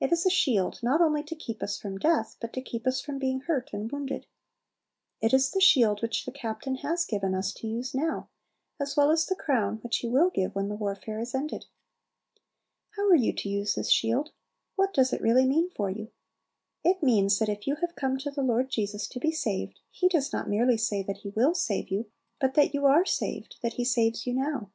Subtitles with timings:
[0.00, 3.02] It is a shield not only to keep us from death, but to keep us
[3.02, 4.24] from being hurt and wounded.
[5.20, 8.30] It is the shield which the Captain has given us to use now,
[8.80, 11.66] as well as the crown which He will give when the warfare is ended.
[12.96, 14.30] How are you to use this shield?
[14.74, 16.12] what does it really mean for you?
[16.82, 20.08] It means, that if you have come to the Lord Jesus to be saved, He
[20.08, 22.10] does not merely say He will save you,
[22.40, 24.70] but that you are saved, that He saves you now.